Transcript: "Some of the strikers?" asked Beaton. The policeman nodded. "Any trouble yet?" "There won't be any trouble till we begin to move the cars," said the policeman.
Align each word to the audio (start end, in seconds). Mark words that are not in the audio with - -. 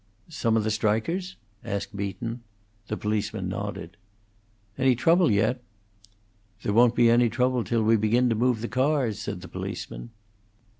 "Some 0.29 0.57
of 0.57 0.63
the 0.63 0.71
strikers?" 0.71 1.35
asked 1.63 1.95
Beaton. 1.95 2.41
The 2.87 2.97
policeman 2.97 3.47
nodded. 3.47 3.97
"Any 4.75 4.95
trouble 4.95 5.29
yet?" 5.29 5.61
"There 6.63 6.73
won't 6.73 6.95
be 6.95 7.07
any 7.11 7.29
trouble 7.29 7.63
till 7.63 7.83
we 7.83 7.97
begin 7.97 8.27
to 8.29 8.33
move 8.33 8.61
the 8.61 8.67
cars," 8.67 9.19
said 9.19 9.41
the 9.41 9.47
policeman. 9.47 10.09